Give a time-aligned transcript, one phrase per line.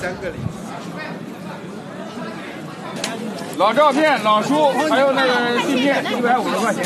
[0.00, 0.38] 三个零。
[3.56, 6.84] 老照片、老书，还有那个信件，一百五十块钱。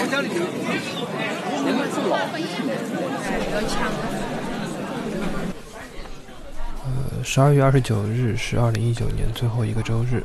[6.85, 10.25] 呃，十二月二十九日是二零一九年最后一个周日。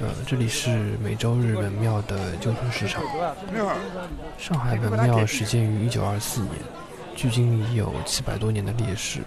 [0.00, 3.02] 呃，这里是每周日本庙的旧书市场。
[4.38, 6.52] 上海本庙始建于一九二四年，
[7.16, 9.18] 距今已有七百多年的历史，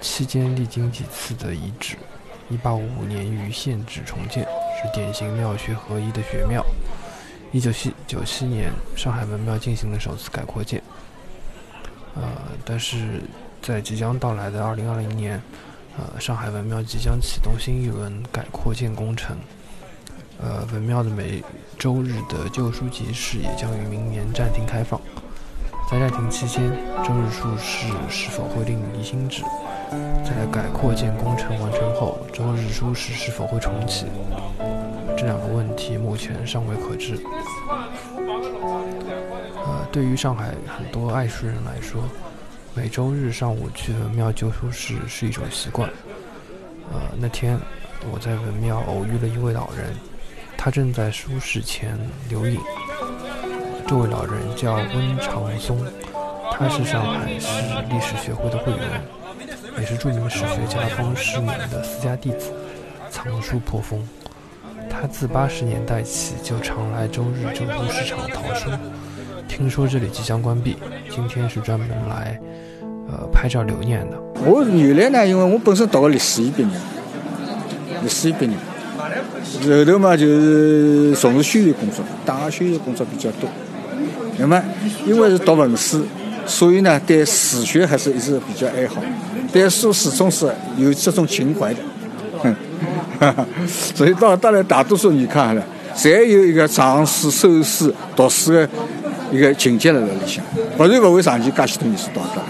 [0.00, 1.96] 期间历经几次的遗址。
[2.48, 6.64] 一八五五年于县址重建，是典型庙学合一的学庙。
[7.50, 10.80] 一九七九七年，上海文庙进行了首次改扩建。
[12.14, 12.22] 呃，
[12.64, 13.20] 但是
[13.60, 15.42] 在即将到来的二零二零年，
[15.98, 19.36] 呃，上海文庙即将启动新一轮改扩建工程。
[20.40, 21.42] 呃，文庙的每
[21.78, 25.00] 周日的旧书集市也将于明年暂停开放。
[25.90, 26.62] 在暂停期间，
[27.04, 29.42] 周日书市是否会另立新址？
[30.24, 34.06] 在改扩建工程完成后，周日书市是否会重启？
[35.16, 37.18] 这两个问题目前尚未可知。
[39.64, 42.02] 呃，对于上海很多爱书人来说，
[42.74, 45.88] 每周日上午去文庙旧书市是一种习惯。
[46.92, 47.58] 呃，那天
[48.12, 49.94] 我在文庙偶遇了一位老人。
[50.58, 51.96] 他正在书室前
[52.28, 52.58] 留影。
[53.86, 55.78] 这位老人叫温长松，
[56.50, 57.48] 他是上海市
[57.88, 59.00] 历史学会的会员，
[59.78, 62.50] 也是著名史学家风师勉的私家弟子，
[63.10, 64.00] 藏书颇丰。
[64.88, 68.70] 他自八十年代起就常来周日旧书市场淘书。
[69.48, 70.76] 听说这里即将关闭，
[71.10, 72.40] 今天是专门来，
[73.08, 74.18] 呃，拍照留念的。
[74.44, 76.68] 我原来呢，因为我本身读历史一毕业，
[78.02, 78.52] 历史一毕业。
[79.62, 83.48] 后头嘛，就是从事宣传工作，档案宣传工作比较多。
[84.38, 84.62] 那么，
[85.06, 86.02] 因为是读文史，
[86.46, 89.00] 所以呢，对史学还是一直比较爱好，
[89.56, 91.80] 对书始终是有这种情怀的。
[93.66, 95.62] 所以到当然，大多数你看了，
[95.96, 98.68] 侪有一个藏书、收书、读书的
[99.32, 100.44] 一个情节在里向，
[100.76, 102.42] 不然不会长期噶许多年数读的，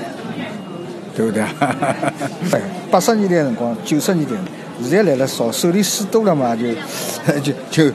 [1.15, 1.45] 对不对？
[2.91, 4.33] 八十年代的辰光，九十年代。
[4.83, 6.67] 现在来了少，手里书多了嘛，就
[7.41, 7.93] 就就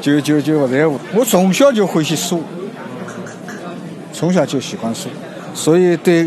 [0.00, 0.98] 就就就不在乎。
[1.14, 2.42] 我从小就欢喜书，
[4.14, 5.08] 从小就喜欢书，
[5.54, 6.26] 所以对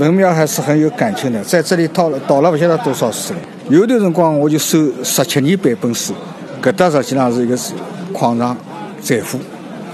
[0.00, 1.44] 文庙还是很有感情的。
[1.44, 3.40] 在这里倒了倒了不晓得多少书了。
[3.68, 6.14] 有段辰光我就收十七年版本书，
[6.62, 7.74] 搿搭实际上是一个是
[8.10, 8.56] 矿场
[9.02, 9.38] 财富。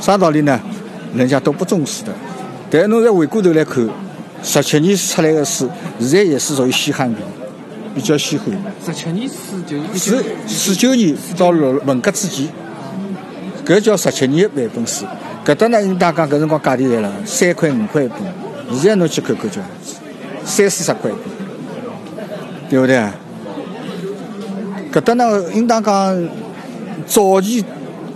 [0.00, 0.60] 啥道理呢？
[1.12, 2.12] 人家都不重视的。
[2.70, 3.84] 但侬再回过头来看，
[4.44, 5.68] 十七年出来的书，
[5.98, 7.24] 现在也是属于稀罕品。
[7.92, 8.46] 比较稀罕。
[8.84, 12.46] 十七年四九四四九年到六文革之前，
[13.66, 15.04] 搿叫十七年版本书。
[15.44, 18.18] 搿搭呢，应当讲搿辰光价钿来了，三块五块一本。
[18.68, 19.60] 现在侬去看看叫
[20.46, 21.10] 三四十块
[22.70, 22.96] 对不对？
[24.92, 26.28] 搿搭呢，应当讲
[27.06, 27.62] 早期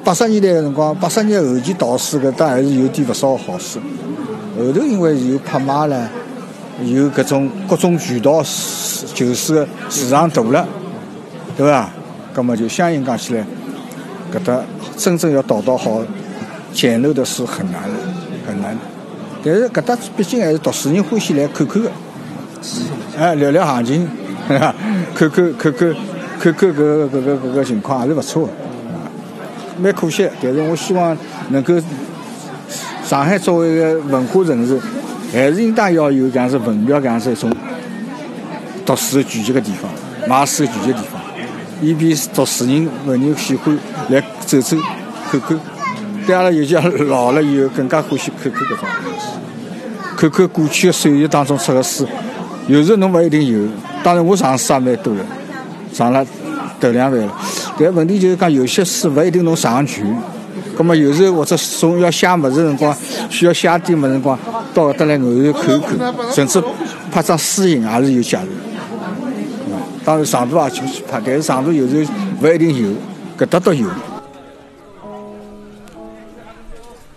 [0.02, 3.78] 八十年代个辰光，八十年后期读书搿搭还是有点勿少好书。
[4.56, 6.10] 后头因为有拍卖了。
[6.82, 8.42] 有各种各种渠道，
[9.14, 10.66] 就是个市场大了，
[11.54, 11.90] 对吧？
[12.34, 13.44] 那么就相应讲起来，
[14.32, 14.62] 搿搭
[14.96, 16.00] 真正要淘到好
[16.72, 17.82] 简陋的是很难，
[18.46, 18.74] 很难。
[19.44, 21.90] 但是搿搭毕竟还是读书人欢喜来看看的，
[23.19, 24.09] 哎，聊聊行情，
[24.48, 25.94] 看看看看看看
[26.41, 28.53] 搿搿搿搿个情况还是不错的，
[29.82, 30.28] 蛮可惜。
[30.43, 31.16] 但是我希望
[31.50, 31.75] 能够
[33.04, 34.81] 上海作为一个文化城市。
[35.32, 37.54] 还是应当要有，这样子文庙，这样子一种
[38.84, 39.88] 读书聚集的地方，
[40.28, 41.22] 买书聚集地方，
[41.81, 43.78] 以便读书人、文人喜欢
[44.09, 44.76] 来走走、
[45.31, 45.56] 看看。
[46.26, 49.28] 对阿拉有些老了以后，更加欢喜看看搿种东西，
[50.16, 52.09] 看看过去的岁月当中出的书。
[52.70, 53.69] 有时候侬勿一定有，
[54.04, 55.26] 当然我上书也蛮多了，
[55.92, 56.25] 上了
[56.81, 57.36] 头两万了。
[57.76, 60.06] 但问题就是讲，有些书勿一定侬上全。
[60.76, 62.97] 葛么有时候或者总要写物事辰光，
[63.28, 64.38] 需要写点物事辰光，
[64.72, 66.62] 到搿搭来偶然看一看，甚至
[67.10, 68.48] 拍张私影也是有价值。
[70.04, 72.90] 当然长途也去去拍，但是长途有时候勿一定有，
[73.37, 73.88] 搿搭都有。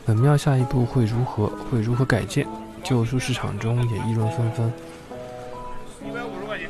[0.04, 1.46] 本庙下一步会如何？
[1.72, 2.48] 会如何改建？
[2.84, 4.74] 旧书市场中也议论纷纷。
[6.06, 6.68] 一百五十块钱。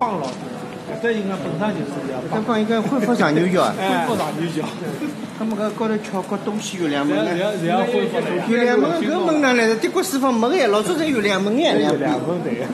[0.00, 0.26] 放了。
[1.02, 2.20] 这应该本身就是这样。
[2.32, 4.66] 刚刚应该恢复上牛角，恢复上牛角。
[5.38, 7.30] 他们个高头敲个东西有两门呢。
[7.62, 8.18] 两恢复
[8.48, 9.76] 有两门，搿门哪来的？
[9.76, 12.64] 德国师傅没哎，老早才有两门呀，两门对。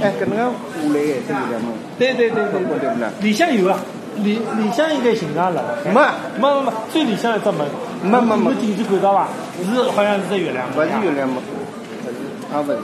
[0.00, 0.46] 哎，搿能个下
[0.94, 1.74] 来哎，这有两门。
[1.98, 3.08] 对对对对对对。
[3.20, 3.78] 里向有啊，
[4.18, 5.78] 里里向应该寻上了。
[5.84, 6.00] 没没
[6.40, 7.66] 没没，最里向一只门。
[8.02, 8.54] 没没没。
[8.60, 9.28] 进去看到吧？
[9.58, 10.76] 是，好像是在月亮门。
[10.76, 11.36] 不是月亮门，
[12.52, 12.78] 啊不是。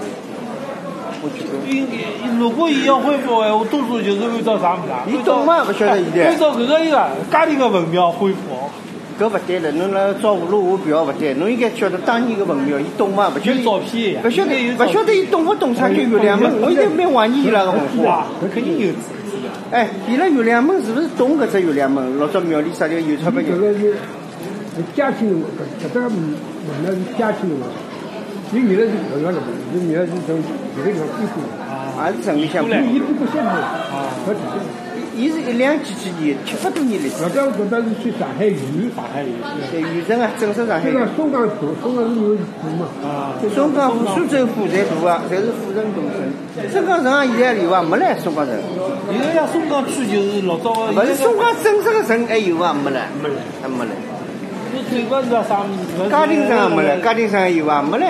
[1.22, 1.52] 我觉得。
[1.68, 5.04] 应该如果伊要恢复的话，多数就是按照啥物事啊？
[5.06, 5.64] 伊懂吗？
[5.64, 6.38] 不晓得现在按。
[6.38, 8.38] 照搿个伊个家庭的文庙恢复。
[9.20, 13.28] 搿勿对了，侬辣照葫芦画表勿对，侬应该晓得当年个文庙，伊懂吗？
[13.28, 16.50] 勿晓得有照片呀勿晓得勿晓得伊懂勿懂啥叫月亮门？
[16.62, 18.26] 我现在蛮怀疑伊拉个文化。
[18.42, 18.92] 搿肯定有。
[19.70, 22.18] 哎，伊拉月亮门是勿是懂搿只月亮门？
[22.18, 23.94] 老早庙里啥叫有钞票这个是
[24.96, 25.44] 嘉庆
[25.82, 27.66] 搿搿只门门呢是嘉庆的，
[28.54, 29.38] 伊原来是搿个了，
[29.74, 30.42] 伊原来是从
[30.74, 34.54] 别个地方搬过来，也是城里向伊伊搬过山头，啊，搿底下。
[35.16, 37.20] 伊是一两几几年，七八多年历史。
[37.22, 38.56] 老早搿搭是去上海县，
[38.94, 39.34] 上海县，
[39.70, 40.96] 对，县城啊，正式上海这。
[40.96, 46.70] 个松江府，松江是有府嘛，啊，松江府、苏州府侪大啊，侪是府城大省。
[46.70, 48.54] 松江城啊，现在有啊，没唻，松江城。
[49.10, 50.92] 现在像松江区就是老早个。
[50.92, 53.88] 勿是松江正式个城还有啊，没唻，没了，还没唻。
[54.90, 56.10] 你最关是啥物事？
[56.10, 58.06] 嘉定城也没唻，嘉定城还有啊，没唻，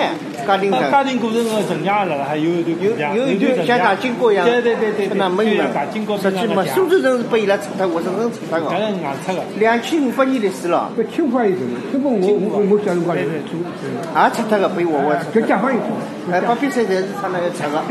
[0.47, 0.91] 嘉定城。
[0.91, 8.87] 嘉定古城个城墙了，还有一段有有一段像大金锅一样，对对对对，那没有了大金锅实际嘛，苏州城是被伊拉拆脱，活生生拆脱搿个。
[8.87, 9.41] 是硬拆个。
[9.59, 11.77] 两千五百年历史了，不清华有什么？
[11.93, 15.41] 这个我我我小辰光也做，也拆掉个，被活活拆脱。
[15.41, 15.85] 搿解放以后，
[16.31, 17.81] 哎，八比赛侪是他那个拆个，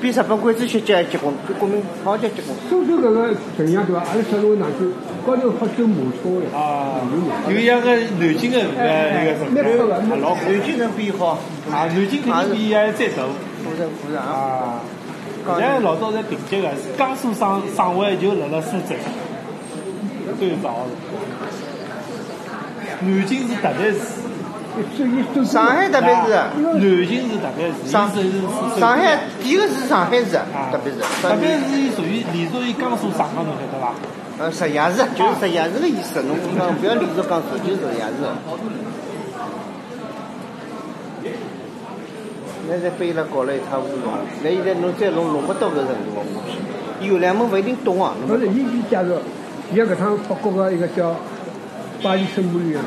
[0.00, 2.56] 比日本鬼子血结结棍，比国民好结结棍。
[2.70, 4.00] 苏州搿个城墙对伐？
[4.00, 4.88] 阿拉小辰光上去，
[5.28, 7.00] 高头的，啊，
[7.50, 10.40] 有像个南京的呃那个城蛮高个，啊老好。
[10.46, 11.38] 南京人比好，
[11.70, 13.24] 啊，南京肯定比还再大。
[14.16, 14.80] 啊。
[15.46, 18.96] 啊，现在老早在并接个，江苏省省会就辣辣苏州，
[20.38, 20.96] 最早的。
[23.02, 27.92] 南京是特别市，上海特别市，南京是特别市，是
[28.32, 31.00] 是上海第一个是上海市，啊特别是。
[31.20, 33.92] 特别是伊属于隶属于江苏省的，侬晓得伐？
[34.38, 38.14] 呃，实验室就是实验室的意思，侬讲不要连着江苏，就是直辖市。
[42.68, 46.22] 现在被伊拉搞了一塌糊涂了，那现在侬再弄弄不到搿程度。
[47.00, 49.04] 有两门勿一定懂啊，侬不是，伊伊介绍，
[49.72, 51.16] 伊像搿趟北国个一个叫
[52.02, 52.80] 巴黎圣母院，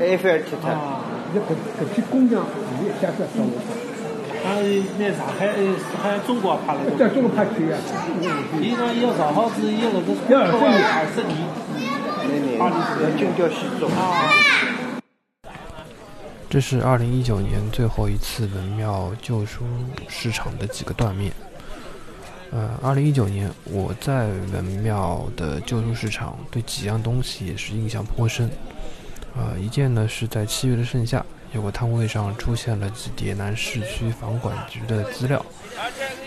[0.00, 1.00] 埃菲尔铁塔，啊，
[1.34, 1.42] 伊搿
[1.82, 2.40] 搿批工匠，
[2.80, 3.52] 伊一下子到我，
[4.42, 7.78] 他是拿上海呃好像中国也派了在中国拍去啊，
[8.60, 11.36] 伊讲伊要上好子，伊搿个要二十年二十年
[12.28, 13.86] 那年要精雕细琢。
[13.94, 13.98] 啊。
[16.50, 19.64] 这是二零一九年最后一次文庙旧书
[20.08, 21.30] 市场的几个断面。
[22.50, 28.50] 呃，二零一九年我在文庙的旧书市场对几样东西也是印象颇深。
[29.36, 35.44] 呃，一件呢是在七月的盛夏，有个摊位上出现了几叠南市区房管局的资料，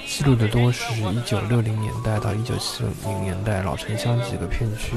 [0.07, 4.95] 记录的多是一九六零年代到一九七零年代老城乡几个片区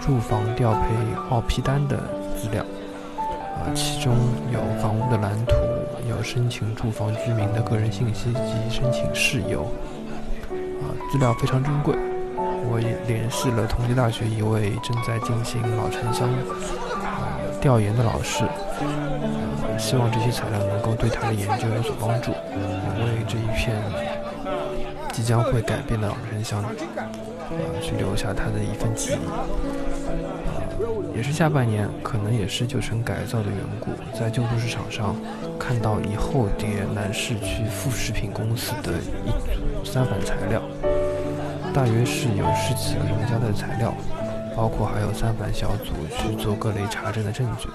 [0.00, 0.88] 住房调配
[1.28, 1.98] 报批单的
[2.40, 2.64] 资料。
[3.56, 4.14] 啊，其中
[4.52, 5.54] 有房屋的蓝图，
[6.08, 9.62] 有申请住房居民的个人信息及申请事由，
[10.82, 11.94] 啊，资料非常珍贵。
[12.68, 16.28] 我也联系了同济大学一位正在进行老城乡
[17.66, 18.44] 调研的老师，
[18.78, 23.76] 呃，希望这些材料能够对他的研究有所帮助，为这一片
[25.12, 26.70] 即将会改变的老城乡，啊，
[27.82, 29.16] 去留下他的一份记忆。
[31.16, 35.16] 也是下半年，可能也是旧城改造的缘故，在旧都市场上
[35.58, 38.92] 看到以后叠南市区副食品公司的
[39.24, 39.30] 一
[39.82, 40.62] 组三反材料，
[41.74, 43.92] 大约是有十几个人交代的材料，
[44.56, 47.68] 包括还有三反小组去做各类查证的证据。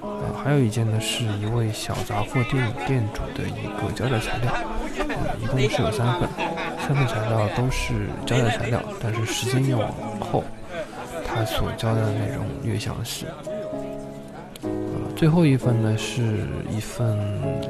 [0.00, 4.52] 呃，还有一件呢，是一位小杂货店店主的一个交代材料，
[4.98, 6.28] 呃，一共是有三份，
[6.78, 10.42] 三份材料都是交代材料，但是时间越往后。
[11.26, 13.26] 他所交代的内容越详细。
[14.62, 14.70] 呃，
[15.16, 17.18] 最后一份呢是一份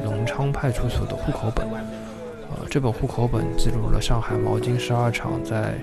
[0.04, 1.66] 隆昌派出所的户口本。
[1.66, 5.74] 呃，这本户口本记录了上海毛巾十二厂在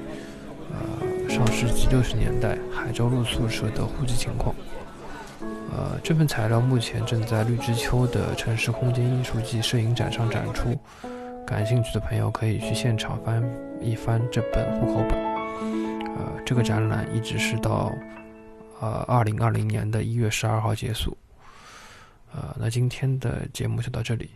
[0.72, 4.54] 呃上世纪六十年代海州路宿舍的户籍情况。
[5.72, 10.78] 呃，这份材料目前正在绿之秋的城市空间艺术季摄影展上展出，
[11.48, 13.42] 感兴趣的朋友可以去现场翻
[13.80, 15.18] 一翻这本户口本。
[16.18, 17.94] 呃，这个展览一直是到
[18.82, 21.16] 呃二零二零年的一月十二号结束。
[22.34, 24.32] 呃，那今天的节目就到这里。